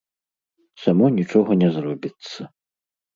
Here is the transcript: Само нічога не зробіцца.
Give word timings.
Само 0.85 1.05
нічога 1.17 1.57
не 1.63 1.69
зробіцца. 1.75 2.41